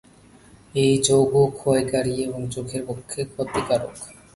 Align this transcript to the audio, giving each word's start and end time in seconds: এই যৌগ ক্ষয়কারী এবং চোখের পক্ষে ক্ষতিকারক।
এই 0.75 0.93
যৌগ 1.05 1.33
ক্ষয়কারী 1.57 2.13
এবং 2.25 2.41
চোখের 2.53 2.81
পক্ষে 2.87 3.19
ক্ষতিকারক। 3.31 3.95